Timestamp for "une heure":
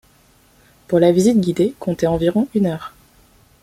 2.55-2.95